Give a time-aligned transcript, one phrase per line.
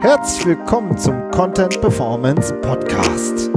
[0.00, 3.50] Herzlich willkommen zum Content Performance Podcast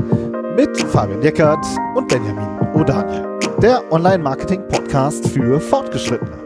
[0.56, 1.64] mit Fabian Deckert
[1.96, 6.44] und Benjamin O'Daniel, der Online-Marketing-Podcast für Fortgeschrittene.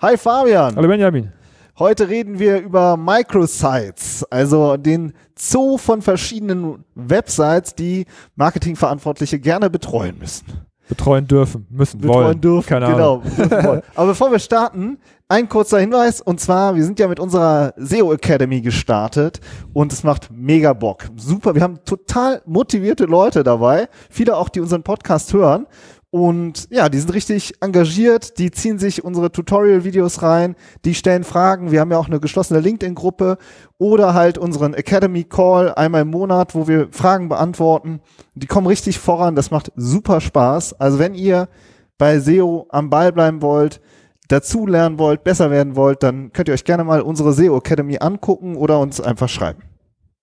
[0.00, 0.76] Hi Fabian.
[0.76, 1.32] Hallo Benjamin.
[1.78, 8.06] Heute reden wir über Microsites, also den Zoo von verschiedenen Websites, die
[8.36, 10.69] Marketingverantwortliche gerne betreuen müssen.
[10.90, 12.40] Betreuen dürfen, müssen, betreuen wollen.
[12.40, 13.22] dürfen, Keine genau.
[13.38, 13.82] Ahnung.
[13.94, 18.12] Aber bevor wir starten, ein kurzer Hinweis und zwar, wir sind ja mit unserer SEO
[18.12, 19.40] Academy gestartet
[19.72, 21.04] und es macht mega Bock.
[21.16, 25.66] Super, wir haben total motivierte Leute dabei, viele auch, die unseren Podcast hören
[26.10, 31.70] und ja, die sind richtig engagiert, die ziehen sich unsere Tutorial-Videos rein, die stellen Fragen.
[31.70, 33.38] Wir haben ja auch eine geschlossene LinkedIn-Gruppe
[33.78, 38.00] oder halt unseren Academy-Call einmal im Monat, wo wir Fragen beantworten.
[38.34, 40.74] Die kommen richtig voran, das macht super Spaß.
[40.80, 41.48] Also wenn ihr
[41.96, 43.80] bei SEO am Ball bleiben wollt,
[44.26, 47.98] dazu lernen wollt, besser werden wollt, dann könnt ihr euch gerne mal unsere SEO Academy
[48.00, 49.62] angucken oder uns einfach schreiben.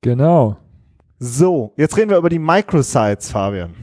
[0.02, 0.58] Genau.
[1.18, 3.74] So, jetzt reden wir über die Microsites, Fabian.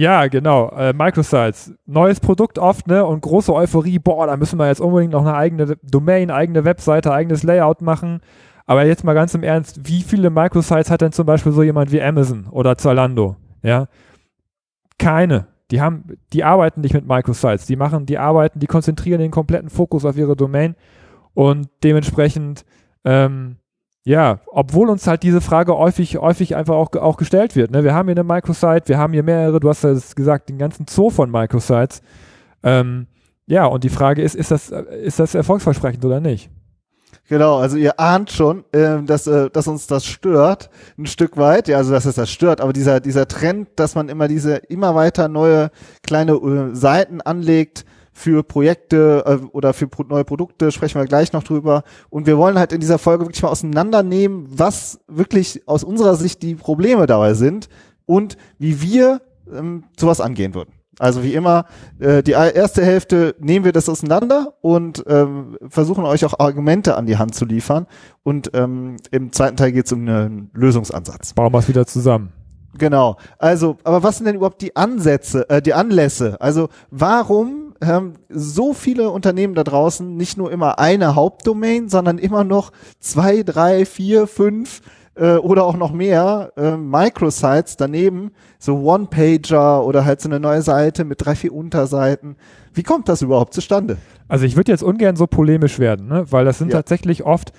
[0.00, 0.70] Ja, genau.
[0.70, 1.74] Äh, Microsites.
[1.84, 3.04] Neues Produkt oft, ne?
[3.04, 3.98] Und große Euphorie.
[3.98, 8.20] Boah, da müssen wir jetzt unbedingt noch eine eigene Domain, eigene Webseite, eigenes Layout machen.
[8.64, 11.92] Aber jetzt mal ganz im Ernst, wie viele Microsites hat denn zum Beispiel so jemand
[11.92, 13.36] wie Amazon oder Zalando?
[13.62, 13.88] Ja.
[14.98, 15.48] Keine.
[15.70, 17.66] Die haben, die arbeiten nicht mit Microsites.
[17.66, 20.76] Die machen, die arbeiten, die konzentrieren den kompletten Fokus auf ihre Domain
[21.34, 22.64] und dementsprechend,
[23.04, 23.56] ähm,
[24.04, 27.70] ja, obwohl uns halt diese Frage häufig, häufig einfach auch, auch gestellt wird.
[27.70, 27.84] Ne?
[27.84, 30.86] Wir haben hier eine Microsite, wir haben hier mehrere, du hast ja gesagt, den ganzen
[30.88, 32.02] Zoo von Microsites.
[32.62, 33.06] Ähm,
[33.46, 36.50] ja, und die Frage ist, ist das, ist das erfolgsversprechend oder nicht?
[37.28, 41.68] Genau, also ihr ahnt schon, äh, dass, äh, dass uns das stört, ein Stück weit.
[41.68, 44.94] Ja, also dass es das stört, aber dieser, dieser Trend, dass man immer diese, immer
[44.94, 45.70] weiter neue
[46.02, 51.32] kleine äh, Seiten anlegt für Projekte äh, oder für pro neue Produkte, sprechen wir gleich
[51.32, 51.84] noch drüber.
[52.08, 56.42] Und wir wollen halt in dieser Folge wirklich mal auseinandernehmen, was wirklich aus unserer Sicht
[56.42, 57.68] die Probleme dabei sind
[58.06, 59.20] und wie wir
[59.52, 60.72] ähm, sowas angehen würden.
[61.00, 61.64] Also wie immer,
[61.98, 67.06] äh, die erste Hälfte nehmen wir das auseinander und ähm, versuchen euch auch Argumente an
[67.06, 67.86] die Hand zu liefern.
[68.22, 71.32] Und ähm, im zweiten Teil geht es um einen Lösungsansatz.
[71.32, 72.32] Bauen wir es wieder zusammen.
[72.76, 73.16] Genau.
[73.38, 76.38] Also, aber was sind denn überhaupt die Ansätze, äh, die Anlässe?
[76.38, 82.44] Also warum haben so viele Unternehmen da draußen nicht nur immer eine Hauptdomain, sondern immer
[82.44, 84.82] noch zwei, drei, vier, fünf
[85.14, 90.62] äh, oder auch noch mehr äh, Microsites daneben, so One-Pager oder halt so eine neue
[90.62, 92.36] Seite mit drei, vier Unterseiten.
[92.74, 93.96] Wie kommt das überhaupt zustande?
[94.28, 96.24] Also ich würde jetzt ungern so polemisch werden, ne?
[96.30, 96.78] weil das sind Ja.
[96.78, 97.52] tatsächlich oft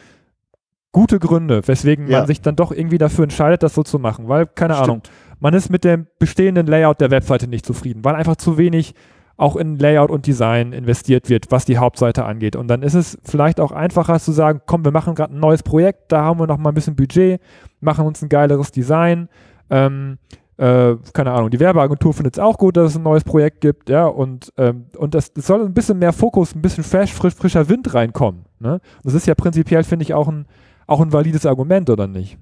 [0.92, 2.20] gute Gründe, weswegen Ja.
[2.20, 4.90] man sich dann doch irgendwie dafür entscheidet, das so zu machen, weil, keine Stimmt.
[4.90, 5.02] Ahnung,
[5.40, 8.94] man ist mit dem bestehenden Layout der Webseite nicht zufrieden, weil einfach zu wenig
[9.42, 12.56] auch in Layout und Design investiert wird, was die Hauptseite angeht.
[12.56, 15.64] Und dann ist es vielleicht auch einfacher zu sagen, komm, wir machen gerade ein neues
[15.64, 17.42] Projekt, da haben wir noch mal ein bisschen Budget,
[17.80, 19.30] machen uns ein geileres Design.
[19.72, 20.20] Ähm,
[20.58, 23.90] äh, keine Ahnung, die Werbeagentur findet es auch gut, dass es ein neues Projekt gibt,
[23.90, 27.34] ja, und, ähm, und das, es soll ein bisschen mehr Fokus, ein bisschen fresh, frisch,
[27.34, 28.46] frischer Wind reinkommen.
[28.60, 28.80] Ne?
[29.04, 30.46] Das ist ja prinzipiell, finde ich, auch ein,
[30.86, 32.38] auch ein valides Argument, oder nicht?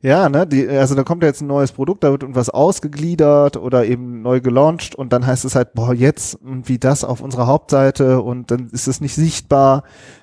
[0.00, 3.56] Ja, ne, die, also da kommt ja jetzt ein neues Produkt, da wird irgendwas ausgegliedert
[3.56, 7.46] oder eben neu gelauncht und dann heißt es halt, boah, jetzt irgendwie das auf unserer
[7.46, 9.82] Hauptseite und dann ist es nicht sichtbar,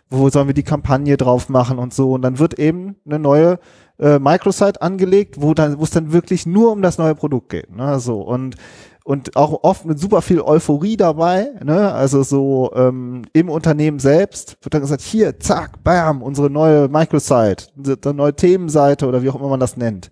[0.10, 2.14] wo sollen wir die Kampagne drauf machen und so?
[2.14, 3.60] Und dann wird eben eine neue
[4.00, 7.76] äh, Microsite angelegt, wo dann, wo es dann wirklich nur um das neue Produkt geht,
[7.76, 8.22] ne, so.
[8.22, 8.56] Und
[9.04, 11.92] und auch oft mit super viel Euphorie dabei, ne?
[11.92, 17.68] Also so ähm, im Unternehmen selbst wird dann gesagt, hier, zack, bam, unsere neue Microsite,
[17.76, 20.10] unsere neue Themenseite oder wie auch immer man das nennt.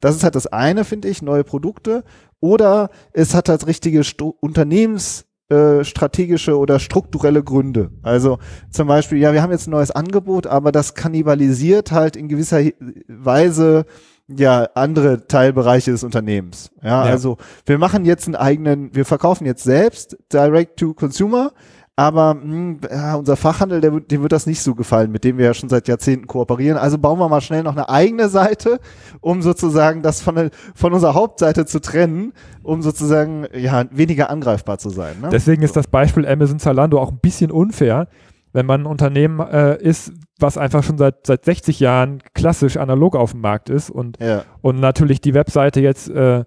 [0.00, 2.04] Das ist halt das eine, finde ich, neue Produkte.
[2.40, 7.90] Oder es hat halt richtige Stu Unternehmens äh, strategische oder strukturelle Gründe.
[8.02, 8.38] Also
[8.70, 12.62] zum Beispiel, ja, wir haben jetzt ein neues Angebot, aber das kannibalisiert halt in gewisser
[13.08, 13.86] Weise
[14.28, 16.70] ja andere Teilbereiche des Unternehmens.
[16.82, 17.10] Ja, Ja.
[17.10, 17.36] also
[17.66, 21.52] wir machen jetzt einen eigenen, wir verkaufen jetzt selbst Direct to Consumer,
[21.96, 25.38] aber mh, ja, unser Fachhandel, der, wird- dem wird das nicht so gefallen, mit dem
[25.38, 26.76] wir ja schon seit Jahrzehnten kooperieren.
[26.76, 28.80] Also bauen wir mal schnell noch eine eigene Seite,
[29.20, 32.32] um sozusagen das von, von unserer Hauptseite zu trennen,
[32.64, 35.20] um sozusagen ja weniger angreifbar zu sein.
[35.20, 35.28] Ne?
[35.30, 38.08] Deswegen ist das Beispiel Amazon Zalando auch ein bisschen unfair,
[38.54, 43.16] wenn man ein Unternehmen äh, ist, was einfach schon seit, seit 60 Jahren klassisch analog
[43.16, 44.44] auf dem Markt ist und, ja.
[44.62, 46.44] und natürlich die Webseite jetzt äh,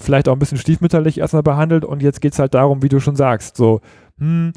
[0.00, 3.00] vielleicht auch ein bisschen stiefmütterlich erstmal behandelt und jetzt geht es halt darum, wie du
[3.00, 3.80] schon sagst, so,
[4.18, 4.52] hm,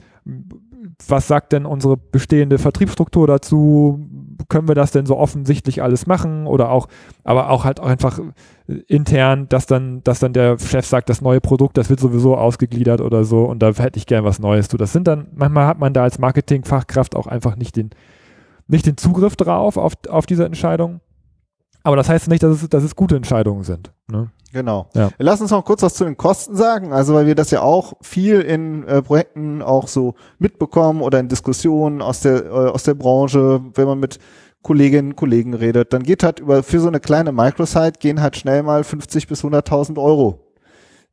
[1.08, 4.08] was sagt denn unsere bestehende Vertriebsstruktur dazu?
[4.50, 6.88] können wir das denn so offensichtlich alles machen oder auch,
[7.24, 8.20] aber auch halt auch einfach
[8.88, 13.02] intern, dass dann, dass dann der Chef sagt, das neue Produkt, das wird sowieso ausgegliedert
[13.02, 14.68] oder so und da hätte ich gern was Neues.
[14.68, 17.90] Du, das sind dann, manchmal hat man da als Marketingfachkraft auch einfach nicht den,
[18.68, 21.02] nicht den Zugriff drauf auf, auf diese Entscheidung.
[21.84, 23.94] Aber das heißt nicht, dass es, dass es gute Entscheidungen sind.
[24.12, 24.30] Ne?
[24.58, 24.90] Genau.
[24.96, 25.12] Ja.
[25.20, 27.94] Lass uns noch kurz was zu den Kosten sagen, also weil wir das ja auch
[28.02, 32.96] viel in äh, Projekten auch so mitbekommen oder in Diskussionen aus der äh, aus der
[32.96, 34.18] Branche, wenn man mit
[34.64, 38.36] Kolleginnen und Kollegen redet, dann geht halt über für so eine kleine Microsite gehen halt
[38.36, 40.48] schnell mal 50 bis 100.000 Euro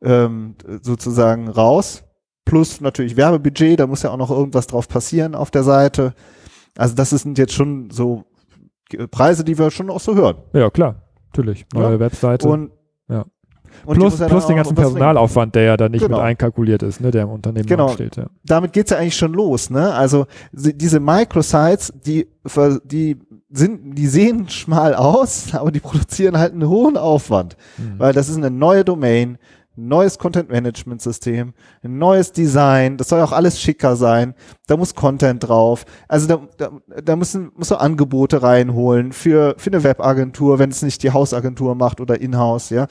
[0.02, 2.02] ähm, sozusagen raus,
[2.46, 6.14] plus natürlich Werbebudget, da muss ja auch noch irgendwas drauf passieren auf der Seite.
[6.78, 8.24] Also das sind jetzt schon so
[9.10, 10.36] Preise, die wir schon auch so hören.
[10.54, 11.66] Ja, klar, natürlich.
[11.74, 12.00] Neue ja.
[12.00, 12.48] Webseite.
[12.48, 12.70] Und,
[13.08, 13.26] ja.
[13.84, 16.18] Und plus, ja plus den ganzen Personalaufwand, der ja dann nicht genau.
[16.18, 17.88] mit einkalkuliert ist, ne, der im Unternehmen genau.
[17.88, 18.16] steht.
[18.16, 18.26] Ja.
[18.44, 19.70] Damit geht's ja eigentlich schon los.
[19.70, 19.92] Ne?
[19.92, 22.26] Also diese Microsites, die,
[22.84, 23.18] die
[23.50, 27.98] sind, die sehen schmal aus, aber die produzieren halt einen hohen Aufwand, mhm.
[27.98, 29.38] weil das ist eine neue Domain,
[29.76, 34.34] neues Content-Management-System, ein neues Design, das soll auch alles schicker sein,
[34.66, 39.70] da muss Content drauf, also da, da, da müssen, muss so Angebote reinholen für, für
[39.70, 42.86] eine Webagentur, wenn es nicht die Hausagentur macht oder Inhouse, ja.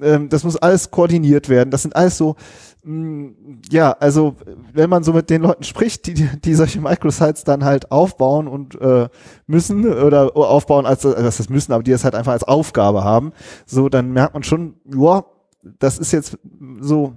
[0.00, 2.36] Ähm, das muss alles koordiniert werden, das sind alles so,
[2.84, 4.36] mh, mm, ja, also
[4.72, 8.80] wenn man so mit den Leuten spricht, die, die solche Microsites dann halt aufbauen und
[8.80, 9.08] äh,
[9.46, 13.32] müssen oder aufbauen als, also das müssen, aber die das halt einfach als Aufgabe haben,
[13.66, 15.24] so dann merkt man schon, ja,
[15.62, 16.38] das ist jetzt
[16.80, 17.14] so,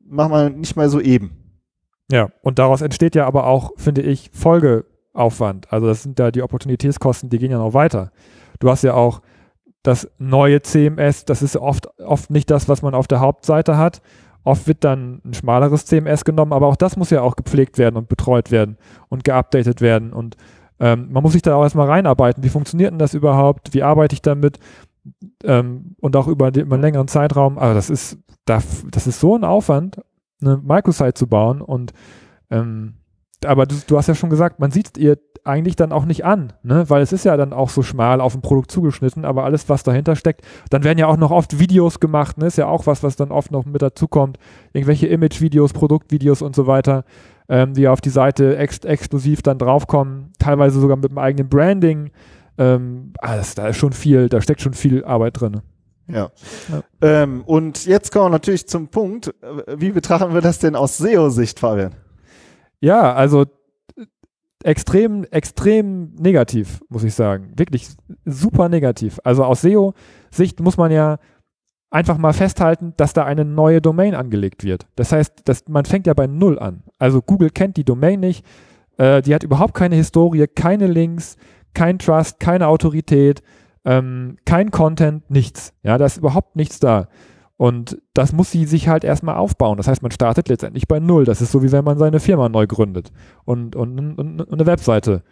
[0.00, 1.32] mach mal nicht mal so eben.
[2.10, 5.72] Ja, und daraus entsteht ja aber auch, finde ich, Folgeaufwand.
[5.72, 8.12] Also das sind ja die Opportunitätskosten, die gehen ja noch weiter.
[8.60, 9.22] Du hast ja auch
[9.86, 14.02] das neue CMS, das ist oft, oft nicht das, was man auf der Hauptseite hat.
[14.44, 17.96] Oft wird dann ein schmaleres CMS genommen, aber auch das muss ja auch gepflegt werden
[17.96, 18.78] und betreut werden
[19.08, 20.12] und geupdatet werden.
[20.12, 20.36] Und
[20.78, 22.44] ähm, man muss sich da auch erstmal reinarbeiten.
[22.44, 23.74] Wie funktioniert denn das überhaupt?
[23.74, 24.60] Wie arbeite ich damit?
[25.44, 27.58] ähm, und auch über, über einen längeren Zeitraum.
[27.58, 30.00] Aber das ist, das ist so ein Aufwand,
[30.40, 31.92] eine Microsite zu bauen und
[32.50, 32.94] ähm,
[33.46, 36.24] aber du, du, hast ja schon gesagt, man sieht es ihr eigentlich dann auch nicht
[36.24, 36.84] an, ne?
[36.88, 39.82] weil es ist ja dann auch so schmal auf ein Produkt zugeschnitten, aber alles, was
[39.82, 42.46] dahinter steckt, dann werden ja auch noch oft Videos gemacht, ne?
[42.46, 44.38] ist ja auch was, was dann oft noch mit dazukommt,
[44.72, 47.04] irgendwelche Image-Videos, Produktvideos und so weiter,
[47.48, 52.10] ähm, die auf die Seite ex exklusiv dann draufkommen, teilweise sogar mit dem eigenen Branding,
[52.58, 55.60] ähm, alles, da ist schon viel, da steckt schon viel Arbeit drin.
[56.08, 56.30] Ja.
[56.68, 56.82] ja.
[57.02, 59.34] Ähm, und jetzt kommen wir natürlich zum Punkt,
[59.76, 61.94] wie betrachten wir das denn aus SEO-Sicht, Fabian?
[62.80, 63.46] Ja, also
[64.62, 67.52] extrem, extrem negativ, muss ich sagen.
[67.56, 67.88] Wirklich
[68.24, 69.18] super negativ.
[69.24, 71.18] Also aus SEO-Sicht muss man ja
[71.90, 74.86] einfach mal festhalten, dass da eine neue Domain angelegt wird.
[74.96, 76.82] Das heißt, dass man fängt ja bei Null an.
[76.98, 78.44] Also Google kennt die Domain nicht,
[78.98, 81.36] äh, die hat überhaupt keine Historie, keine Links,
[81.74, 83.42] kein Trust, keine Autorität,
[83.84, 85.72] ähm, kein Content, nichts.
[85.82, 87.08] Ja, da ist überhaupt nichts da.
[87.56, 89.78] Und das muss sie sich halt erstmal aufbauen.
[89.78, 91.24] Das heißt, man startet letztendlich bei Null.
[91.24, 93.12] Das ist so, wie wenn man seine Firma neu gründet
[93.44, 95.22] und, und, und, und eine Webseite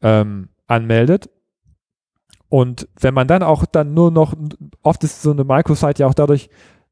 [0.00, 1.28] ähm, anmeldet.
[2.48, 4.34] Und wenn man dann auch dann nur noch,
[4.82, 6.48] oft ist so eine Microsite ja auch dadurch,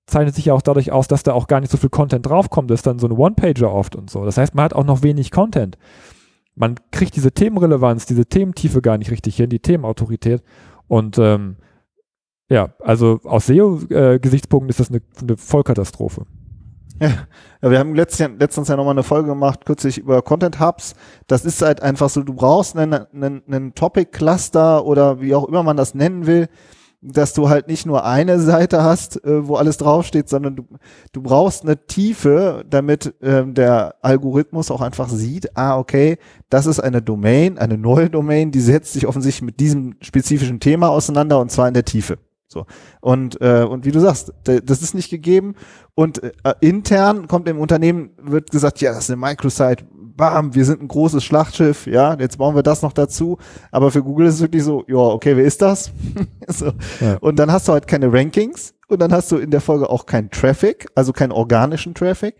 [0.06, 2.69] zeichnet sich ja auch dadurch aus, dass da auch gar nicht so viel Content draufkommt.
[2.71, 4.25] Das ist dann so ein One-Pager oft und so.
[4.25, 5.79] Das heißt, man hat auch noch wenig Content
[6.55, 10.43] man kriegt diese Themenrelevanz, diese Thementiefe gar nicht richtig hin, die Themenautorität.
[10.87, 11.56] Und ähm,
[12.49, 16.26] ja, also aus SEO-Gesichtspunkten ist das eine, eine Vollkatastrophe.
[17.00, 17.26] Ja,
[17.61, 20.95] wir haben letztens, letztens ja nochmal eine Folge gemacht, kürzlich über Content Hubs.
[21.26, 25.49] Das ist halt einfach so, du brauchst einen, einen, einen Topic Cluster oder wie auch
[25.49, 26.49] immer man das nennen will,
[27.02, 30.64] dass du halt nicht nur eine Seite hast, äh, wo alles draufsteht, sondern du,
[31.12, 36.16] du brauchst eine Tiefe, damit ähm, der Algorithmus auch einfach sieht, ah, okay,
[36.49, 40.88] das ist eine Domain, eine neue Domain, die setzt sich offensichtlich mit diesem spezifischen Thema
[40.88, 42.19] auseinander und zwar in der Tiefe.
[42.54, 42.66] So.
[43.00, 45.56] Und, äh, und wie du sagst, das ist nicht gegeben.
[45.94, 46.30] Und äh,
[46.61, 49.84] intern kommt im Unternehmen, wird gesagt, ja, das ist eine Microsite,
[50.16, 53.38] bam, wir sind ein großes Schlachtschiff, ja, jetzt bauen wir das noch dazu.
[53.73, 55.90] Aber für Google ist es wirklich so, ja, okay, wer ist das?
[56.49, 56.66] so.
[57.00, 57.16] ja.
[57.20, 60.06] Und dann hast du halt keine Rankings und dann hast du in der Folge auch
[60.06, 62.37] keinen Traffic, also keinen organischen Traffic.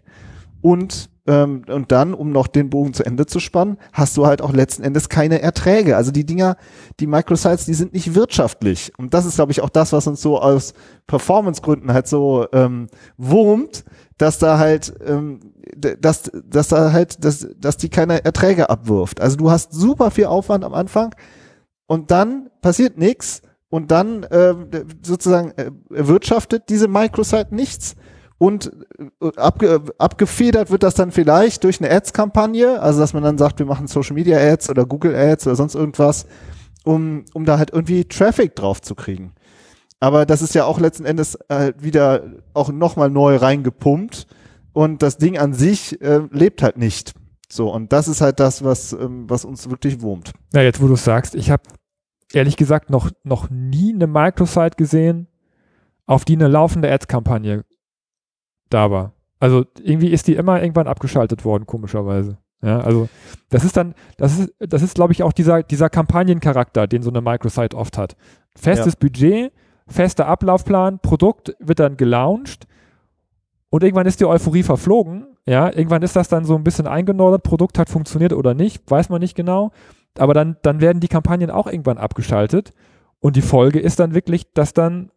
[0.61, 4.43] Und ähm, und dann, um noch den Bogen zu Ende zu spannen, hast du halt
[4.43, 5.97] auch letzten Endes keine Erträge.
[5.97, 6.57] Also die Dinger,
[7.01, 8.93] die Microsites, die sind nicht wirtschaftlich.
[8.99, 10.75] Und das ist, glaube ich, auch das, was uns so aus
[11.07, 13.85] Performance-Gründen halt so ähm, wurmt,
[14.19, 15.41] dass da halt, ähm,
[15.77, 19.21] dass, dass da halt, dass, dass die keine Erträge abwirft.
[19.21, 21.15] Also du hast super viel Aufwand am Anfang
[21.87, 23.41] und dann passiert nichts
[23.71, 24.55] und dann äh,
[25.03, 25.53] sozusagen
[25.91, 27.97] erwirtschaftet diese Microsite nichts
[28.39, 28.73] und
[29.21, 33.59] äh, abge, abgefedert wird das dann vielleicht durch eine Ads-Kampagne, also dass man dann sagt,
[33.59, 36.27] wir machen Social Media Ads oder Google Ads oder sonst irgendwas
[36.85, 39.35] um, um da halt irgendwie Traffic drauf zu kriegen.
[40.01, 42.23] Aber das ist ja auch letzten Endes halt wieder
[42.53, 44.27] auch nochmal neu reingepumpt
[44.73, 47.15] und das Ding an sich äh, lebt halt nicht.
[47.49, 50.33] So, und das ist halt das, was, ähm, was uns wirklich wurmt.
[50.53, 51.63] Ja, jetzt wo du sagst, ich habe
[52.33, 55.29] ehrlich gesagt noch, noch nie eine Microsite gesehen,
[56.07, 57.65] auf die eine laufende Ads-Kampagne
[58.75, 59.13] da war.
[59.41, 62.39] Also irgendwie ist die immer irgendwann abgeschaltet worden, komischerweise.
[62.63, 63.09] Ja, also
[63.51, 67.11] das ist dann, das ist, das ist, glaube ich, auch dieser, dieser Kampagnencharakter, den so
[67.11, 68.17] eine Microsite oft hat.
[68.57, 68.99] Festes ja.
[69.01, 69.53] Budget,
[69.87, 72.67] fester Ablaufplan, Produkt wird dann gelauncht
[73.71, 75.27] und irgendwann ist die Euphorie verflogen.
[75.47, 79.11] Ja, irgendwann ist das dann so ein bisschen eingenordet, Produkt hat funktioniert oder nicht, weiß
[79.11, 79.73] man nicht genau.
[80.19, 82.73] Aber dann, dann werden die Kampagnen auch irgendwann abgeschaltet.
[83.21, 85.11] Und die Folge ist dann wirklich, dass dann,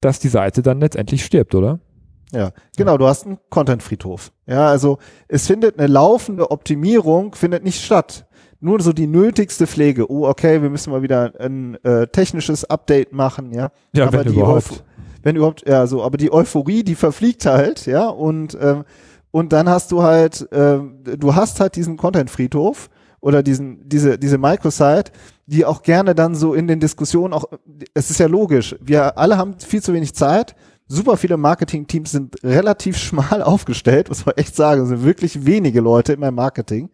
[0.00, 1.78] dass die Seite dann letztendlich stirbt, oder?
[2.32, 4.32] Ja, genau, du hast einen Content-Friedhof.
[4.46, 8.26] Ja, also es findet eine laufende Optimierung, findet nicht statt.
[8.60, 10.10] Nur so die nötigste Pflege.
[10.10, 13.70] Oh, okay, wir müssen mal wieder ein äh, technisches Update machen, ja.
[13.94, 14.84] Ja, aber wenn überhaupt.
[15.22, 18.84] wenn überhaupt, ja, so, aber die Euphorie, die verfliegt halt, ja, und ähm,
[19.30, 22.88] und dann hast du halt, ähm, du hast halt diesen Content-Friedhof
[23.20, 25.12] oder diesen, diese, diese Microsite,
[25.46, 27.44] die auch gerne dann so in den Diskussionen auch,
[27.94, 30.54] es ist ja logisch, wir alle haben viel zu wenig Zeit,
[30.88, 35.80] super viele Marketing-Teams sind relativ schmal aufgestellt, muss man echt sagen, es sind wirklich wenige
[35.80, 36.90] Leute in meinem Marketing.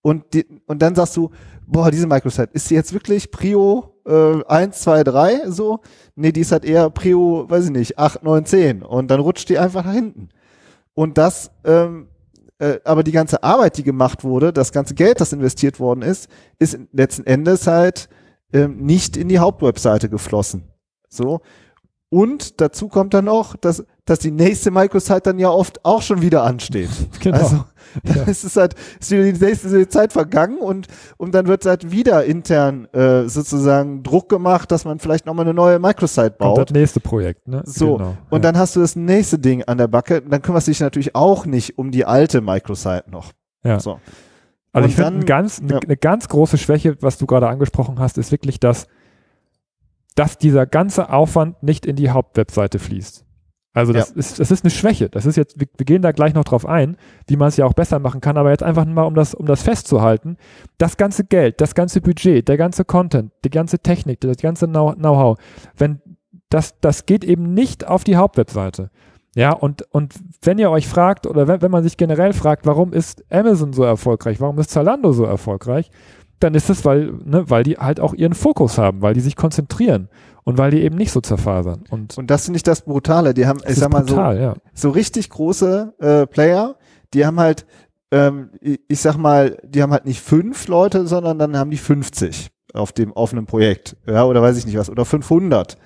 [0.00, 1.30] Und, die, und dann sagst du,
[1.66, 5.80] boah, diese Microsite, ist sie jetzt wirklich Prio äh, 1, 2, 3 so?
[6.14, 8.82] Nee, die ist halt eher Prio, weiß ich nicht, 8, 9, 10.
[8.82, 10.30] Und dann rutscht die einfach nach hinten.
[10.94, 12.08] Und das, ähm,
[12.58, 16.28] äh, aber die ganze Arbeit, die gemacht wurde, das ganze Geld, das investiert worden ist,
[16.58, 18.08] ist letzten Endes halt
[18.52, 20.64] ähm, nicht in die Hauptwebseite geflossen.
[21.08, 21.40] So.
[22.10, 26.22] Und dazu kommt dann noch, dass, dass die nächste Microsite dann ja oft auch schon
[26.22, 26.88] wieder ansteht.
[27.20, 27.38] Genau.
[27.38, 27.56] Also
[28.04, 28.24] ja.
[28.26, 30.86] es ist halt, es ist wieder die nächste Zeit vergangen und,
[31.16, 35.54] und dann wird halt wieder intern äh, sozusagen Druck gemacht, dass man vielleicht nochmal eine
[35.54, 36.58] neue Microsite baut.
[36.58, 37.62] Und das nächste Projekt, ne?
[37.64, 37.96] So.
[37.96, 38.16] Genau.
[38.30, 38.52] Und ja.
[38.52, 40.22] dann hast du das nächste Ding an der Backe.
[40.22, 43.32] Dann kümmerst du dich natürlich auch nicht um die alte Microsite noch.
[43.64, 43.80] Ja.
[43.80, 43.98] So.
[44.72, 45.78] Also und ich finde ganz, ja.
[45.78, 48.86] eine ganz große Schwäche, was du gerade angesprochen hast, ist wirklich, dass
[50.18, 53.24] dass dieser ganze Aufwand nicht in die Hauptwebseite fließt.
[53.72, 54.16] Also das, ja.
[54.16, 55.08] ist, das ist eine Schwäche.
[55.08, 56.96] Das ist jetzt, wir, wir gehen da gleich noch drauf ein,
[57.28, 59.46] wie man es ja auch besser machen kann, aber jetzt einfach mal, um das, um
[59.46, 60.36] das festzuhalten,
[60.76, 65.38] das ganze Geld, das ganze Budget, der ganze Content, die ganze Technik, das ganze Know-how,
[65.76, 66.00] wenn
[66.50, 68.90] das, das geht eben nicht auf die Hauptwebseite.
[69.36, 72.92] Ja, und, und wenn ihr euch fragt, oder wenn, wenn man sich generell fragt, warum
[72.92, 75.92] ist Amazon so erfolgreich, warum ist Zalando so erfolgreich,
[76.40, 79.36] dann ist es, weil, ne, weil die halt auch ihren Fokus haben, weil die sich
[79.36, 80.08] konzentrieren
[80.44, 81.84] und weil die eben nicht so zerfasern.
[81.90, 83.34] Und, und das finde ich das Brutale.
[83.34, 84.54] Die haben, ich sag mal brutal, so, ja.
[84.74, 86.76] so richtig große äh, Player,
[87.14, 87.66] die haben halt,
[88.10, 92.50] ähm, ich sag mal, die haben halt nicht fünf Leute, sondern dann haben die 50
[92.74, 95.76] auf dem offenen Projekt, ja, oder weiß ich nicht was, oder 500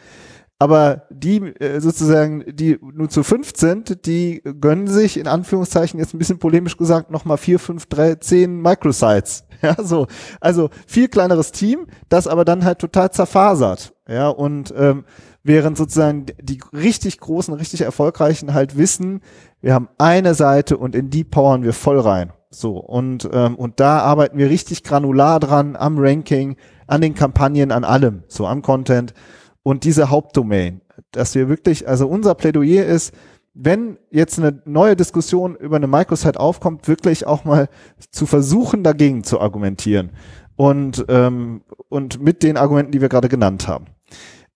[0.63, 6.15] aber die äh, sozusagen, die nur zu fünf sind, die gönnen sich in Anführungszeichen jetzt
[6.15, 9.43] ein bisschen polemisch gesagt nochmal vier, fünf, drei, zehn Microsites.
[9.77, 10.09] Ja, so.
[10.41, 13.95] Also viel kleineres Team, das aber dann halt total zerfasert.
[14.09, 15.05] Ja, und ähm,
[15.45, 19.21] während sozusagen die richtig großen, richtig erfolgreichen halt wissen,
[19.61, 22.33] wir haben eine Seite und in die powern wir voll rein.
[22.51, 27.73] So, und, ähm, und da arbeiten wir richtig granular dran, am Ranking, an den Kampagnen,
[27.73, 29.15] an allem, so am Content
[29.63, 30.81] und diese Hauptdomain,
[31.13, 33.15] dass wir wirklich, also unser Plädoyer ist,
[33.55, 37.69] wenn jetzt eine neue Diskussion über eine Microsite aufkommt, wirklich auch mal
[38.11, 40.11] zu versuchen, dagegen zu argumentieren
[40.57, 43.87] und, ähm, und mit den Argumenten, die wir gerade genannt haben.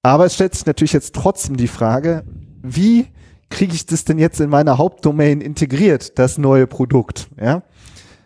[0.03, 2.25] Aber es stellt sich natürlich jetzt trotzdem die Frage,
[2.63, 3.07] wie
[3.51, 7.29] kriege ich das denn jetzt in meiner Hauptdomain integriert, das neue Produkt?
[7.41, 7.63] Ja.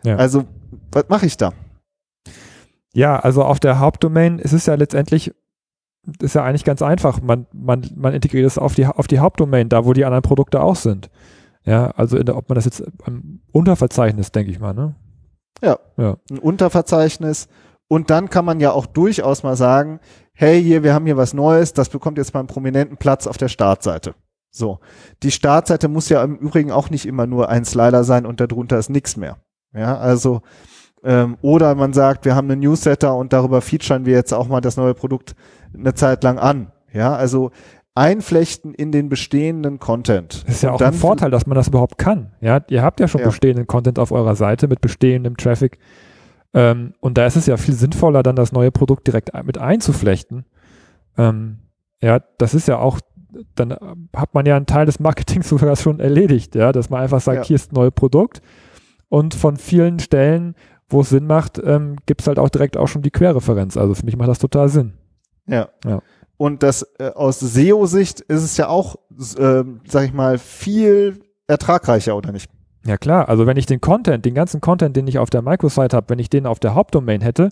[0.05, 0.17] ja.
[0.17, 0.45] Also,
[0.93, 1.53] was mache ich da?
[2.93, 5.33] Ja, also auf der Hauptdomain ist es ja letztendlich
[6.21, 7.21] ist ja eigentlich ganz einfach.
[7.21, 10.61] Man, man, man integriert es auf die, auf die Hauptdomain, da wo die anderen Produkte
[10.61, 11.11] auch sind.
[11.65, 14.95] Ja, also der, ob man das jetzt im Unterverzeichnis, denke ich mal, ne?
[15.63, 17.49] Ja, ja, ein Unterverzeichnis.
[17.87, 20.01] Und dann kann man ja auch durchaus mal sagen,
[20.33, 23.37] hey, hier, wir haben hier was Neues, das bekommt jetzt mal einen prominenten Platz auf
[23.37, 24.15] der Startseite.
[24.51, 24.79] So.
[25.23, 28.79] Die Startseite muss ja im Übrigen auch nicht immer nur ein Slider sein und darunter
[28.79, 29.39] ist nichts mehr.
[29.75, 30.41] Ja, also
[31.03, 34.61] ähm, oder man sagt, wir haben einen Newsletter und darüber featuren wir jetzt auch mal
[34.61, 35.35] das neue Produkt
[35.75, 36.73] eine Zeit lang an.
[36.93, 37.51] Ja, also
[37.95, 40.45] einflechten in den bestehenden Content.
[40.47, 42.33] Das ist ja auch ein Vorteil, dass man das überhaupt kann.
[42.41, 43.27] Ja, ihr habt ja schon ja.
[43.27, 45.79] bestehenden Content auf eurer Seite mit bestehendem Traffic.
[46.53, 50.45] Ähm, und da ist es ja viel sinnvoller, dann das neue Produkt direkt mit einzuflechten.
[51.17, 51.59] Ähm,
[52.03, 53.01] ja, das ist ja auch,
[53.55, 53.77] dann
[54.15, 57.39] hat man ja einen Teil des Marketings sogar schon erledigt, ja, dass man einfach sagt,
[57.39, 57.45] ja.
[57.45, 58.41] hier ist ein neues Produkt
[59.09, 60.55] und von vielen Stellen
[60.93, 63.77] wo es Sinn macht, ähm, gibt es halt auch direkt auch schon die Querreferenz.
[63.77, 64.95] Also für mich macht das total Sinn.
[65.47, 65.69] Ja.
[65.85, 66.01] Ja.
[66.37, 68.97] Und das äh, aus SEO-Sicht ist es ja auch,
[69.39, 72.51] äh, sag ich mal, viel ertragreicher, oder nicht?
[72.87, 75.95] Ja klar, also wenn ich den Content, den ganzen Content, den ich auf der Microsite
[75.95, 77.51] habe, wenn ich den auf der Hauptdomain hätte,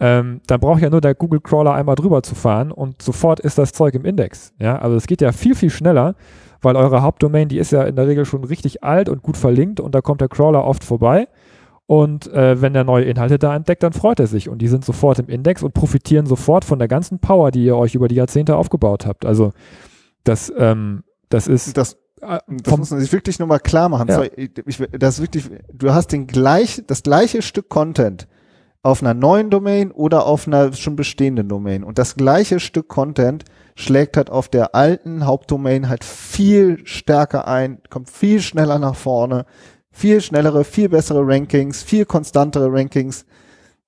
[0.00, 3.40] ähm, dann brauche ich ja nur der Google Crawler einmal drüber zu fahren und sofort
[3.40, 4.52] ist das Zeug im Index.
[4.58, 6.14] Ja, also es geht ja viel, viel schneller,
[6.62, 9.80] weil eure Hauptdomain, die ist ja in der Regel schon richtig alt und gut verlinkt
[9.80, 11.28] und da kommt der Crawler oft vorbei.
[11.86, 14.84] Und äh, wenn er neue Inhalte da entdeckt, dann freut er sich und die sind
[14.84, 18.14] sofort im Index und profitieren sofort von der ganzen Power, die ihr euch über die
[18.14, 19.26] Jahrzehnte aufgebaut habt.
[19.26, 19.52] Also
[20.24, 23.90] das, ähm, das ist Das, äh, das vom, muss man sich wirklich nur mal klar
[23.90, 24.08] machen.
[24.08, 24.24] Ja.
[24.98, 28.28] Das ist wirklich, du hast den gleich, das gleiche Stück Content
[28.82, 31.84] auf einer neuen Domain oder auf einer schon bestehenden Domain.
[31.84, 37.78] Und das gleiche Stück Content schlägt halt auf der alten Hauptdomain halt viel stärker ein,
[37.88, 39.46] kommt viel schneller nach vorne,
[39.94, 43.24] viel schnellere, viel bessere Rankings, viel konstantere Rankings.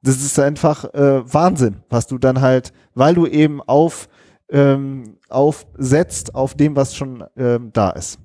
[0.02, 4.08] Das ist einfach äh, Wahnsinn, was du dann halt, weil du eben auf
[4.48, 8.20] ähm, aufsetzt auf dem, was schon ähm, da ist.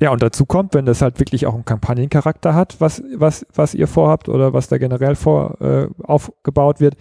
[0.00, 3.72] Ja, und dazu kommt, wenn das halt wirklich auch einen Kampagnencharakter hat, was, was, was
[3.72, 6.96] ihr vorhabt oder was da generell vor äh, aufgebaut wird,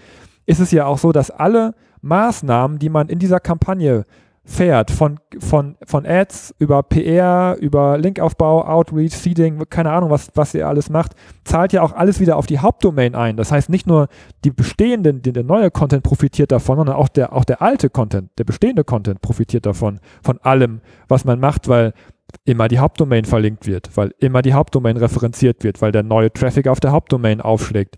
[0.45, 4.05] ist es ja auch so, dass alle Maßnahmen, die man in dieser Kampagne
[4.51, 10.53] fährt, von, von, von Ads über PR, über Linkaufbau, Outreach, Seeding, keine Ahnung, was, was
[10.53, 11.13] ihr alles macht,
[11.45, 13.37] zahlt ja auch alles wieder auf die Hauptdomain ein.
[13.37, 14.09] Das heißt, nicht nur
[14.43, 18.29] die bestehenden, die, der neue Content profitiert davon, sondern auch der, auch der alte Content,
[18.37, 21.93] der bestehende Content profitiert davon, von allem, was man macht, weil
[22.45, 26.67] immer die Hauptdomain verlinkt wird, weil immer die Hauptdomain referenziert wird, weil der neue Traffic
[26.67, 27.97] auf der Hauptdomain aufschlägt.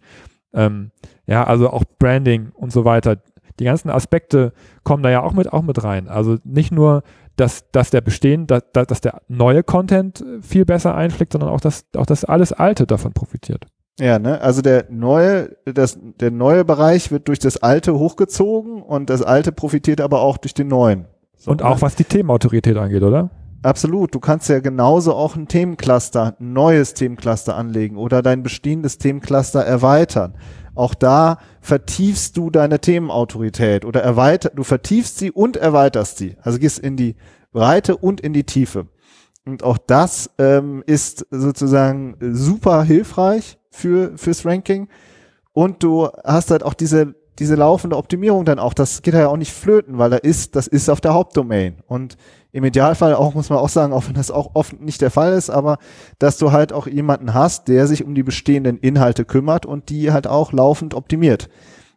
[0.54, 0.92] Ähm,
[1.26, 3.18] ja, also auch Branding und so weiter.
[3.60, 6.08] Die ganzen Aspekte kommen da ja auch mit, auch mit rein.
[6.08, 7.04] Also nicht nur,
[7.36, 11.86] dass, dass der bestehende, dass, dass der neue Content viel besser einschlägt, sondern auch, dass,
[11.96, 13.66] auch das alles Alte davon profitiert.
[14.00, 14.42] Ja, ne?
[14.42, 19.52] Also der neue, das, der neue Bereich wird durch das alte hochgezogen und das alte
[19.52, 21.06] profitiert aber auch durch den neuen.
[21.38, 21.82] So, und auch ne?
[21.82, 23.30] was die Themenautorität angeht, oder?
[23.62, 24.14] Absolut.
[24.14, 29.62] Du kannst ja genauso auch ein Themencluster, ein neues Themencluster anlegen oder dein bestehendes Themencluster
[29.64, 30.34] erweitern.
[30.76, 36.36] Auch da vertiefst du deine Themenautorität oder erweiter, du vertiefst sie und erweiterst sie.
[36.42, 37.16] Also gehst in die
[37.52, 38.88] Breite und in die Tiefe.
[39.46, 44.88] Und auch das ähm, ist sozusagen super hilfreich für fürs Ranking.
[45.52, 48.74] Und du hast halt auch diese diese laufende Optimierung dann auch.
[48.74, 51.78] Das geht ja auch nicht flöten, weil da ist das ist auf der Hauptdomain.
[51.88, 52.18] Und
[52.54, 55.34] im Idealfall auch muss man auch sagen, auch wenn das auch oft nicht der Fall
[55.34, 55.80] ist, aber
[56.20, 60.12] dass du halt auch jemanden hast, der sich um die bestehenden Inhalte kümmert und die
[60.12, 61.50] halt auch laufend optimiert.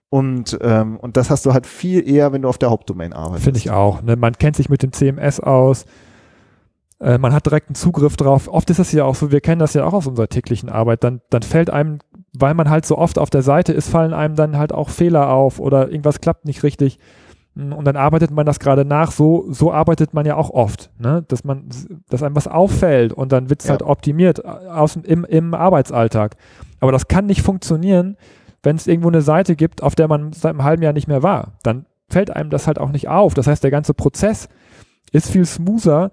[0.08, 3.44] Und, ähm, und das hast du halt viel eher, wenn du auf der Hauptdomain arbeitest.
[3.44, 4.02] Finde ich auch.
[4.02, 4.16] Ne?
[4.16, 5.84] Man kennt sich mit dem CMS aus.
[7.00, 8.48] Äh, man hat direkt einen Zugriff drauf.
[8.48, 11.04] Oft ist das ja auch so, wir kennen das ja auch aus unserer täglichen Arbeit.
[11.04, 11.98] Dann, dann fällt einem,
[12.32, 15.28] weil man halt so oft auf der Seite ist, fallen einem dann halt auch Fehler
[15.28, 16.98] auf oder irgendwas klappt nicht richtig.
[17.56, 19.10] Und dann arbeitet man das gerade nach.
[19.12, 21.24] So, so arbeitet man ja auch oft, ne?
[21.28, 21.68] dass man,
[22.10, 23.70] dass einem was auffällt und dann wird es Ja.
[23.72, 26.36] halt optimiert aus, dem- im, im Arbeitsalltag.
[26.80, 28.18] Aber das kann nicht funktionieren,
[28.62, 31.22] wenn es irgendwo eine Seite gibt, auf der man seit einem halben Jahr nicht mehr
[31.22, 31.52] war.
[31.62, 33.32] Dann fällt einem das halt auch nicht auf.
[33.32, 34.48] Das heißt, der ganze Prozess
[35.12, 36.10] ist viel smoother,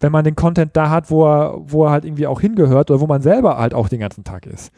[0.00, 3.00] wenn man den Content da hat, wo er, wo er halt irgendwie auch hingehört oder
[3.00, 4.72] wo man selber halt auch den ganzen Tag ist.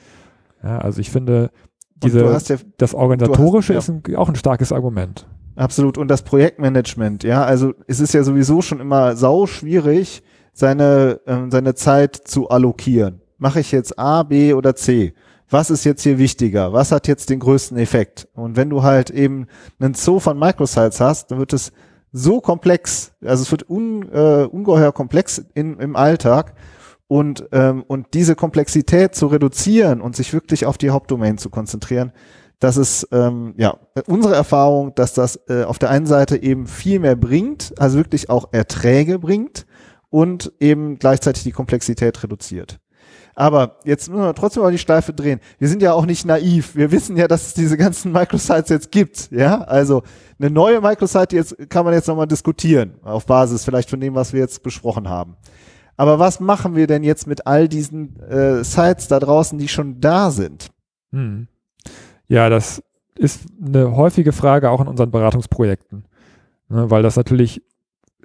[0.65, 1.51] Ja, also ich finde,
[1.95, 3.79] diese, hast ja das Organisatorische ja.
[3.79, 5.27] ist ein, auch ein starkes Argument.
[5.57, 5.99] Absolut.
[5.99, 11.51] Und das Projektmanagement, ja, also es ist ja sowieso schon immer sau schwierig, seine, ähm,
[11.51, 13.21] seine Zeit zu allokieren.
[13.39, 15.15] Mache ich jetzt A, B oder C?
[15.49, 16.73] Was ist jetzt hier wichtiger?
[16.73, 18.29] Was hat jetzt den größten Effekt?
[18.35, 19.47] Und wenn du halt eben
[19.79, 21.73] einen Zoo von Microsites hast, dann wird es
[22.13, 26.55] so komplex, also es wird un, äh, ungeheuer komplex in, im Alltag
[27.09, 32.13] und, ähm, und diese Komplexität zu reduzieren und sich wirklich auf die Hauptdomain zu konzentrieren,
[32.59, 36.99] das ist ähm, ja unsere Erfahrung, dass das äh, auf der einen Seite eben viel
[36.99, 39.67] mehr bringt, also wirklich auch Erträge bringt
[40.09, 42.79] und eben gleichzeitig die Komplexität reduziert.
[43.35, 45.41] Aber jetzt müssen wir trotzdem mal die Schleife drehen.
[45.59, 46.75] Wir sind ja auch nicht naiv.
[46.75, 49.31] Wir wissen ja, dass es diese ganzen Microsites jetzt gibt.
[49.31, 50.03] Ja, also
[50.39, 54.33] eine neue Microsite jetzt kann man jetzt nochmal diskutieren auf Basis vielleicht von dem, was
[54.33, 55.37] wir jetzt besprochen haben.
[55.99, 60.01] Aber was machen wir denn jetzt mit all diesen äh, Sites da draußen, die schon
[60.01, 60.71] da sind?
[61.13, 61.49] Hm.
[62.29, 62.83] Ja, das
[63.17, 66.05] ist eine häufige Frage auch in unseren Beratungsprojekten.
[66.69, 67.63] Ne, weil das natürlich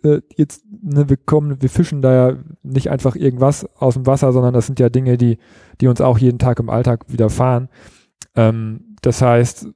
[0.03, 4.31] äh, jetzt, ne, wir kommen, wir fischen da ja nicht einfach irgendwas aus dem Wasser,
[4.33, 5.37] sondern das sind ja Dinge, die,
[5.79, 7.69] die uns auch jeden Tag im Alltag widerfahren.
[8.35, 9.67] Ähm, das heißt,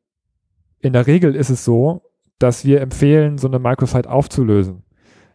[0.79, 2.01] in der Regel ist es so,
[2.39, 4.83] dass wir empfehlen, so eine Microsite aufzulösen.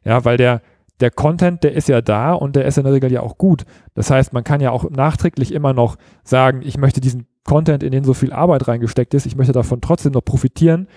[0.04, 0.62] Ja, weil der,
[1.00, 3.64] der Content, der ist ja da und der ist in der Regel ja auch gut.
[3.94, 7.92] Das heißt, man kann ja auch nachträglich immer noch sagen, ich möchte diesen Content, in
[7.92, 10.88] den so viel Arbeit reingesteckt ist, ich möchte davon trotzdem noch profitieren.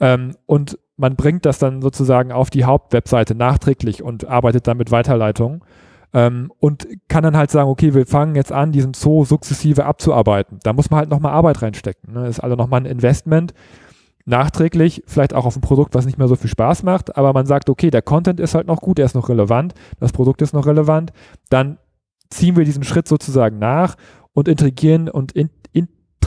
[0.00, 4.90] Ähm, und man bringt das dann sozusagen auf die Hauptwebseite nachträglich und arbeitet dann mit
[4.90, 5.62] Weiterleitungen.
[6.14, 10.58] Ähm, und kann dann halt sagen, okay, wir fangen jetzt an, diesen Zoo sukzessive abzuarbeiten.
[10.62, 12.14] Da muss man halt nochmal Arbeit reinstecken.
[12.14, 12.20] Ne?
[12.20, 13.52] Das ist also nochmal ein Investment,
[14.28, 17.46] nachträglich, vielleicht auch auf ein Produkt, was nicht mehr so viel Spaß macht, aber man
[17.46, 20.52] sagt, okay, der Content ist halt noch gut, der ist noch relevant, das Produkt ist
[20.52, 21.12] noch relevant,
[21.48, 21.78] dann
[22.28, 23.96] ziehen wir diesen Schritt sozusagen nach
[24.34, 25.48] und integrieren und in,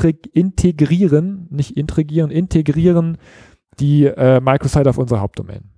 [0.10, 3.18] integrieren, nicht integrieren, integrieren
[3.80, 5.72] die äh, Microsite auf unsere Hauptdomain.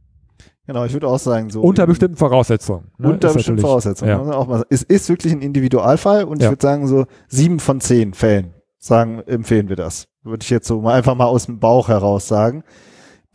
[0.65, 1.61] Genau, ich würde auch sagen, so.
[1.61, 2.91] Unter bestimmten Voraussetzungen.
[2.97, 3.09] Ne?
[3.09, 4.11] Unter bestimmten Voraussetzungen.
[4.11, 4.45] Ja.
[4.45, 6.47] Mal, es ist wirklich ein Individualfall und ja.
[6.47, 10.07] ich würde sagen, so sieben von zehn Fällen sagen, empfehlen wir das.
[10.23, 12.63] Würde ich jetzt so mal einfach mal aus dem Bauch heraus sagen.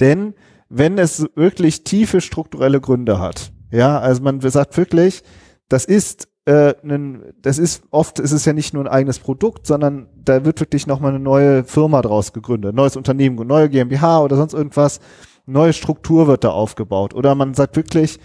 [0.00, 0.34] Denn
[0.70, 5.22] wenn es wirklich tiefe strukturelle Gründe hat, ja, also man sagt wirklich,
[5.68, 9.66] das ist äh, ein, das ist oft ist es ja nicht nur ein eigenes Produkt,
[9.66, 14.36] sondern da wird wirklich nochmal eine neue Firma draus gegründet, neues Unternehmen, neue GmbH oder
[14.36, 15.00] sonst irgendwas,
[15.44, 17.12] neue Struktur wird da aufgebaut.
[17.12, 18.18] Oder man sagt wirklich,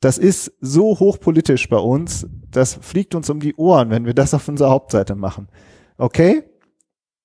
[0.00, 4.34] das ist so hochpolitisch bei uns, das fliegt uns um die Ohren, wenn wir das
[4.34, 5.48] auf unserer Hauptseite machen.
[5.96, 6.42] Okay,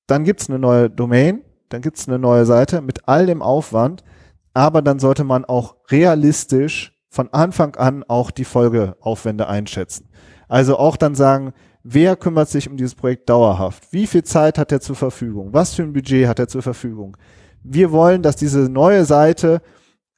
[0.07, 4.05] dann gibt's eine neue Domain, dann gibt's eine neue Seite mit all dem Aufwand,
[4.53, 10.07] aber dann sollte man auch realistisch von Anfang an auch die Folgeaufwände einschätzen.
[10.47, 11.53] Also auch dann sagen,
[11.83, 13.91] wer kümmert sich um dieses Projekt dauerhaft?
[13.91, 15.53] Wie viel Zeit hat er zur Verfügung?
[15.53, 17.17] Was für ein Budget hat er zur Verfügung?
[17.63, 19.61] Wir wollen, dass diese neue Seite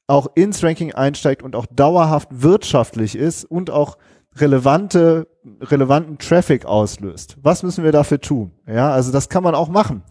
[0.08, 3.98] auch ins Ranking einsteigt und auch dauerhaft wirtschaftlich ist und auch
[4.38, 5.28] relevante,
[5.62, 7.38] relevanten Traffic auslöst.
[7.42, 8.52] Was müssen wir dafür tun?
[8.68, 10.04] Ja, also das kann man auch machen.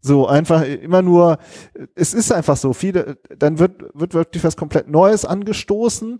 [0.00, 1.38] So einfach immer nur,
[1.94, 6.18] es ist einfach so, viele, dann wird, wird wirklich was komplett Neues angestoßen,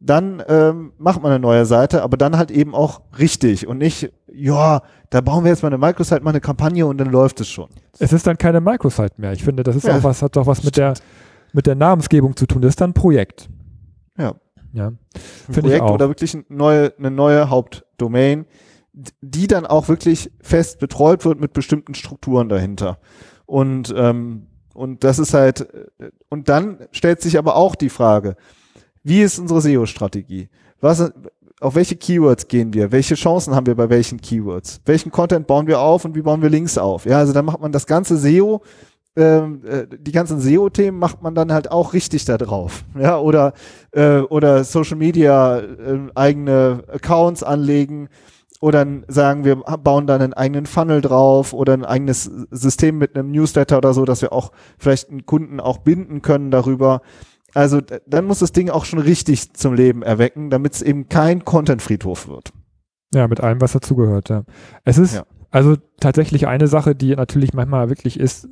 [0.00, 4.10] dann ähm, macht man eine neue Seite, aber dann halt eben auch richtig und nicht,
[4.32, 7.48] ja, da bauen wir jetzt mal eine Microsite, mal eine Kampagne und dann läuft es
[7.48, 7.68] schon.
[7.98, 9.32] Es ist dann keine Microsite mehr.
[9.32, 10.94] Ich finde, das ist ja, auch was, hat doch was mit der,
[11.52, 12.62] mit der Namensgebung zu tun.
[12.62, 13.50] Das ist dann ein Projekt.
[14.16, 14.34] Ja.
[14.72, 14.86] Ja.
[14.86, 18.46] Ein Projekt oder wirklich eine neue, eine neue Hauptdomain,
[19.20, 22.98] die dann auch wirklich fest betreut wird mit bestimmten Strukturen dahinter.
[23.46, 25.68] Und, ähm, und das ist halt,
[26.28, 28.36] und dann stellt sich aber auch die Frage,
[29.02, 30.48] wie ist unsere SEO-Strategie?
[30.80, 31.12] Was,
[31.60, 32.90] auf welche Keywords gehen wir?
[32.92, 34.80] Welche Chancen haben wir bei welchen Keywords?
[34.84, 37.04] Welchen Content bauen wir auf und wie bauen wir Links auf?
[37.04, 38.62] Ja, also dann macht man das ganze SEO
[39.16, 42.84] ähm, äh, die ganzen SEO-Themen macht man dann halt auch richtig da drauf.
[42.98, 43.54] Ja, oder,
[43.92, 48.08] äh, oder Social Media äh, eigene Accounts anlegen
[48.60, 53.30] oder sagen wir bauen dann einen eigenen Funnel drauf oder ein eigenes System mit einem
[53.30, 57.00] Newsletter oder so, dass wir auch vielleicht einen Kunden auch binden können darüber.
[57.54, 61.44] Also dann muss das Ding auch schon richtig zum Leben erwecken, damit es eben kein
[61.44, 62.52] Content-Friedhof wird.
[63.12, 64.44] Ja, mit allem, was dazugehört, ja.
[64.84, 65.24] Es ist ja.
[65.50, 68.48] also tatsächlich eine Sache, die natürlich manchmal wirklich ist,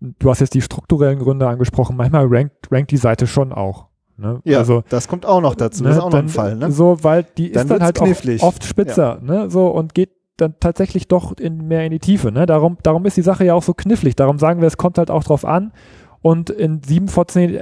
[0.00, 3.88] du hast jetzt die strukturellen Gründe angesprochen, manchmal rankt, rankt die Seite schon auch.
[4.16, 4.40] Ne?
[4.44, 5.82] Ja, also, das kommt auch noch dazu.
[5.82, 6.56] Ne, das ist auch noch ein Fall.
[6.56, 6.72] Ne?
[6.72, 8.42] So, weil die dann ist dann halt knifflig.
[8.42, 9.42] oft spitzer, ja.
[9.42, 9.50] ne?
[9.50, 12.32] So und geht dann tatsächlich doch in, mehr in die Tiefe.
[12.32, 12.46] Ne?
[12.46, 14.16] Darum, darum ist die Sache ja auch so knifflig.
[14.16, 15.72] Darum sagen wir, es kommt halt auch drauf an.
[16.20, 17.58] Und in sieben vor zehn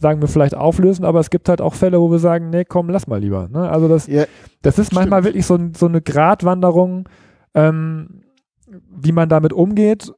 [0.00, 2.88] sagen wir vielleicht auflösen, aber es gibt halt auch Fälle, wo wir sagen, nee, komm,
[2.88, 3.48] lass mal lieber.
[3.48, 3.68] Ne?
[3.68, 4.24] Also das, ja,
[4.62, 5.00] das ist stimmt.
[5.00, 7.08] manchmal wirklich so, so eine Gratwanderung,
[7.54, 8.22] ähm,
[8.88, 10.12] wie man damit umgeht,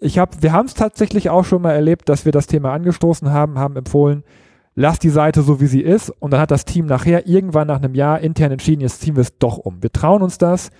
[0.00, 3.30] ich habe, wir haben es tatsächlich auch schon mal erlebt, dass wir das Thema angestoßen
[3.30, 4.24] haben, haben empfohlen,
[4.74, 7.80] lass die Seite so wie sie ist und dann hat das Team nachher irgendwann nach
[7.80, 9.80] einem Jahr intern entschieden, jetzt ziehen wir es doch um.
[9.80, 10.70] Wir trauen uns das,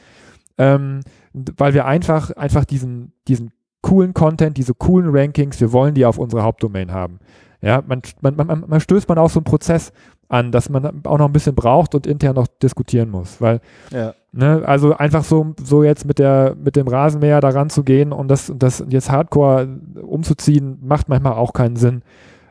[0.59, 1.01] ähm,
[1.33, 6.19] weil wir einfach, einfach diesen, diesen coolen Content, diese coolen Rankings, wir wollen die auf
[6.19, 7.19] unserer Hauptdomain haben.
[7.61, 9.93] Ja, man, man, man, man stößt man auch so einen Prozess
[10.29, 14.15] an, dass man auch noch ein bisschen braucht und intern noch diskutieren muss, weil ja.
[14.33, 18.29] ne, also einfach so so jetzt mit der mit dem Rasenmäher daran zu gehen und
[18.29, 19.69] das das jetzt Hardcore
[20.03, 22.03] umzuziehen macht manchmal auch keinen Sinn,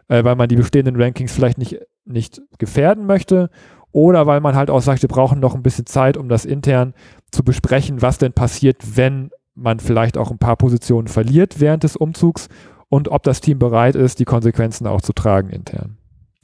[0.07, 3.49] äh, weil man die bestehenden Rankings vielleicht nicht nicht gefährden möchte
[3.91, 6.93] oder weil man halt auch sagt, wir brauchen noch ein bisschen Zeit, um das intern
[7.31, 11.95] zu besprechen, was denn passiert, wenn man vielleicht auch ein paar Positionen verliert während des
[11.95, 12.47] Umzugs
[12.89, 15.97] und ob das Team bereit ist, die Konsequenzen auch zu tragen intern.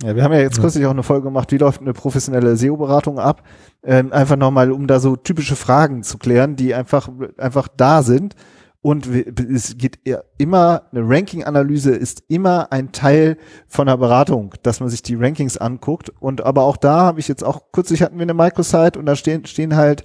[0.04, 3.18] Ja, wir haben ja jetzt kürzlich auch eine Folge gemacht, wie läuft eine professionelle SEO-Beratung
[3.18, 3.44] ab?
[3.84, 8.36] Ähm, einfach nochmal, um da so typische Fragen zu klären, die einfach, einfach da sind.
[8.82, 10.00] Und es geht
[10.38, 15.58] immer, eine Ranking-Analyse ist immer ein Teil von der Beratung, dass man sich die Rankings
[15.58, 16.12] anguckt.
[16.20, 19.16] Und aber auch da habe ich jetzt auch, kürzlich hatten wir eine Microsite und da
[19.16, 20.04] stehen, stehen halt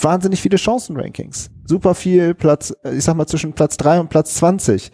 [0.00, 1.50] wahnsinnig viele Chancen-Rankings.
[1.66, 4.90] Super viel Platz, ich sag mal zwischen Platz drei und Platz 20.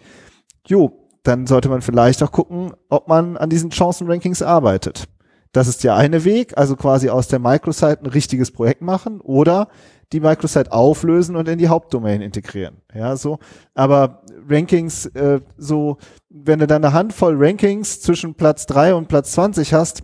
[0.65, 5.07] Jo, dann sollte man vielleicht auch gucken, ob man an diesen Chancen-Rankings arbeitet.
[5.51, 9.67] Das ist der eine Weg, also quasi aus der Microsite ein richtiges Projekt machen oder
[10.11, 12.81] die Microsite auflösen und in die Hauptdomain integrieren.
[12.93, 13.39] Ja, so.
[13.73, 15.97] Aber Rankings, äh, so,
[16.29, 20.03] wenn du dann eine Handvoll Rankings zwischen Platz drei und Platz 20 hast,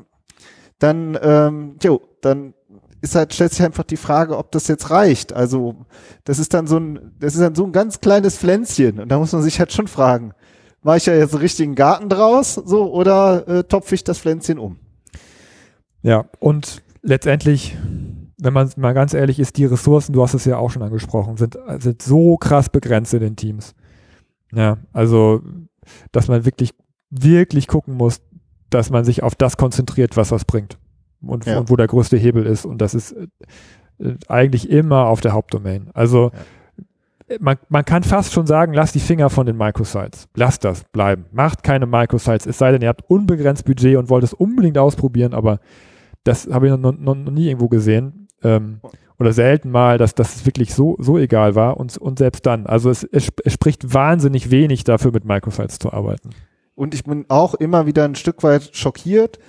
[0.80, 2.54] dann, ähm, jo, dann
[3.06, 5.32] ist halt, stellt sich einfach die Frage, ob das jetzt reicht.
[5.32, 5.76] Also,
[6.24, 9.00] das ist dann so ein, das ist dann so ein ganz kleines Pflänzchen.
[9.00, 10.34] Und da muss man sich halt schon fragen,
[10.82, 14.60] mache ich ja jetzt einen richtigen Garten draus, so, oder äh, topfe ich das Pflänzchen
[14.60, 14.78] um?
[16.02, 17.78] Ja, und letztendlich,
[18.38, 21.38] wenn man mal ganz ehrlich ist, die Ressourcen, du hast es ja auch schon angesprochen,
[21.38, 23.76] sind, sind so krass begrenzt in den Teams.
[24.54, 25.42] Ja, also,
[26.12, 26.74] dass man wirklich,
[27.10, 28.22] wirklich gucken muss,
[28.70, 30.78] dass man sich auf das konzentriert, was was bringt.
[31.28, 31.60] Und, ja.
[31.60, 32.66] und wo der größte Hebel ist.
[32.66, 35.90] Und das ist äh, eigentlich immer auf der Hauptdomain.
[35.94, 36.32] Also,
[37.28, 37.38] ja.
[37.40, 40.28] man, man kann fast schon sagen, lasst die Finger von den Microsites.
[40.36, 41.26] Lasst das bleiben.
[41.32, 42.46] Macht keine Microsites.
[42.46, 45.60] Es sei denn, ihr habt unbegrenzt Budget und wollt es unbedingt ausprobieren, aber
[46.24, 48.28] das habe ich noch, noch, noch, nie irgendwo gesehen.
[48.44, 48.82] Ähm,
[49.18, 52.66] oder selten mal, dass das wirklich so, so egal war und, und selbst dann.
[52.66, 56.32] Also es, es, es spricht wahnsinnig wenig dafür, mit Microsites zu arbeiten.
[56.76, 59.40] Und ich bin auch immer wieder ein Stück weit schockiert,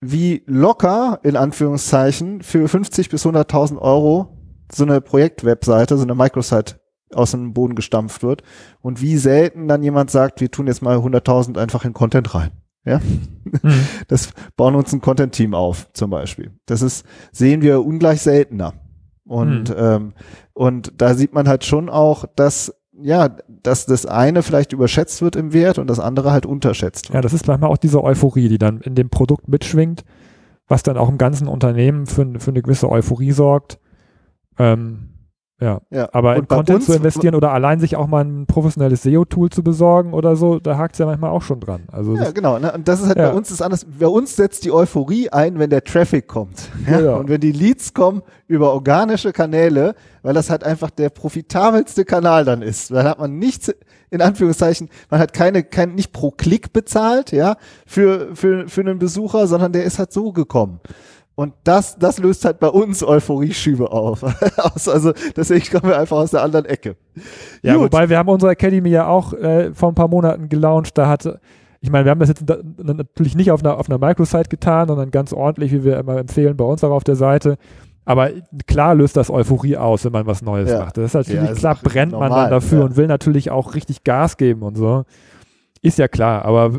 [0.00, 4.36] wie locker, in Anführungszeichen, für 50 bis 100.000 Euro
[4.70, 6.80] so eine Projektwebseite, so eine Microsite
[7.14, 8.42] aus dem Boden gestampft wird
[8.80, 12.52] und wie selten dann jemand sagt, wir tun jetzt mal 100.000 einfach in Content rein.
[12.84, 13.86] Ja, mhm.
[14.08, 16.52] das bauen uns ein Content-Team auf, zum Beispiel.
[16.66, 18.74] Das ist, sehen wir ungleich seltener.
[19.24, 19.76] Und, mhm.
[19.76, 20.12] ähm,
[20.52, 25.36] und da sieht man halt schon auch, dass ja, dass das eine vielleicht überschätzt wird
[25.36, 27.14] im Wert und das andere halt unterschätzt wird.
[27.14, 30.04] Ja, das ist manchmal auch diese Euphorie, die dann in dem Produkt mitschwingt,
[30.68, 33.78] was dann auch im ganzen Unternehmen für, für eine gewisse Euphorie sorgt.
[34.58, 35.11] Ähm,
[35.62, 35.80] ja.
[35.90, 36.08] ja.
[36.12, 40.12] aber in Content zu investieren oder allein sich auch mal ein professionelles SEO-Tool zu besorgen
[40.12, 41.82] oder so, da hakt es ja manchmal auch schon dran.
[41.90, 42.58] Also ja, genau.
[42.58, 42.72] Ne?
[42.72, 43.30] Und das ist halt ja.
[43.30, 43.86] bei uns ist anders.
[43.98, 46.68] Bei uns setzt die Euphorie ein, wenn der Traffic kommt.
[46.90, 47.00] Ja?
[47.00, 47.14] ja.
[47.14, 52.44] Und wenn die Leads kommen über organische Kanäle, weil das halt einfach der profitabelste Kanal
[52.44, 52.90] dann ist.
[52.90, 53.72] Dann hat man nichts,
[54.10, 58.98] in Anführungszeichen, man hat keine, kein, nicht pro Klick bezahlt, ja, für, für, für einen
[58.98, 60.80] Besucher, sondern der ist halt so gekommen.
[61.34, 64.22] Und das, das löst halt bei uns Euphorieschübe auf.
[64.88, 66.96] also deswegen kommen wir einfach aus der anderen Ecke.
[67.62, 67.84] Ja, Gut.
[67.84, 70.98] wobei wir haben unsere Academy ja auch äh, vor ein paar Monaten gelauncht.
[70.98, 71.40] Da hatte,
[71.80, 72.44] ich meine, wir haben das jetzt
[72.76, 76.56] natürlich nicht auf einer, auf einer Microsite getan, sondern ganz ordentlich, wie wir immer empfehlen,
[76.56, 77.56] bei uns auch auf der Seite.
[78.04, 78.30] Aber
[78.66, 80.80] klar löst das Euphorie aus, wenn man was Neues ja.
[80.80, 80.98] macht.
[80.98, 82.84] Das ist natürlich ja, klar, brennt normal, man dann dafür ja.
[82.84, 85.04] und will natürlich auch richtig Gas geben und so.
[85.80, 86.72] Ist ja klar, aber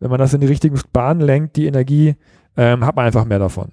[0.00, 2.16] wenn man das in die richtigen Bahnen lenkt, die Energie,
[2.56, 3.68] ähm, hat man einfach mehr davon.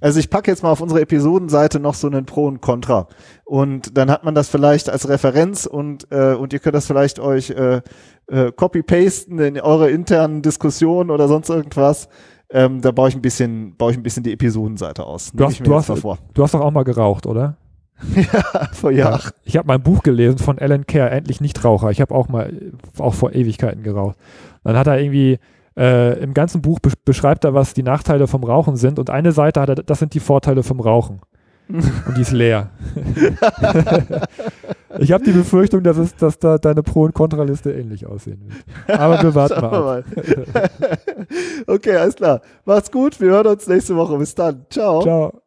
[0.00, 3.08] Also ich packe jetzt mal auf unsere Episodenseite noch so einen Pro und Contra
[3.44, 7.18] und dann hat man das vielleicht als Referenz und äh, und ihr könnt das vielleicht
[7.20, 7.80] euch äh,
[8.28, 12.08] äh, copy-pasten in eure internen Diskussionen oder sonst irgendwas.
[12.50, 15.32] Ähm, da baue ich ein bisschen, baue ich ein bisschen die Episodenseite aus.
[15.32, 17.56] Du hast, du, hast, du hast doch auch mal geraucht, oder?
[18.14, 19.20] ja, vor Jahren.
[19.22, 21.90] Ja, ich habe mein Buch gelesen von Alan Kerr, endlich Nichtraucher.
[21.90, 24.16] Ich habe auch mal, auch vor Ewigkeiten geraucht.
[24.64, 25.38] Dann hat er irgendwie
[25.76, 29.32] äh, Im ganzen Buch be beschreibt er, was die Nachteile vom Rauchen sind und eine
[29.32, 31.20] Seite hat er, das sind die Vorteile vom Rauchen.
[31.68, 32.70] und die ist leer.
[34.98, 39.00] ich habe die Befürchtung, dass, es, dass da deine Pro- und Kontraliste ähnlich aussehen wird.
[39.00, 39.80] Aber wir warten mal.
[39.80, 40.04] mal.
[41.66, 42.42] okay, alles klar.
[42.66, 43.18] Macht's gut.
[43.20, 44.18] Wir hören uns nächste Woche.
[44.18, 44.66] Bis dann.
[44.68, 45.00] Ciao.
[45.02, 45.41] Ciao.